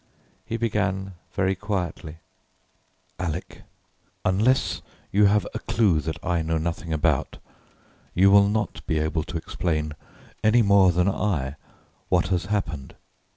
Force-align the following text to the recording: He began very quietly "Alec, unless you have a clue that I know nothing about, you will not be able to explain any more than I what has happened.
He 0.47 0.57
began 0.57 1.13
very 1.35 1.53
quietly 1.53 2.17
"Alec, 3.19 3.61
unless 4.25 4.81
you 5.11 5.25
have 5.25 5.45
a 5.53 5.59
clue 5.59 5.99
that 6.01 6.17
I 6.25 6.41
know 6.41 6.57
nothing 6.57 6.91
about, 6.91 7.37
you 8.15 8.31
will 8.31 8.47
not 8.47 8.83
be 8.87 8.97
able 8.97 9.21
to 9.21 9.37
explain 9.37 9.93
any 10.43 10.63
more 10.63 10.91
than 10.91 11.07
I 11.07 11.55
what 12.09 12.29
has 12.29 12.45
happened. 12.45 12.95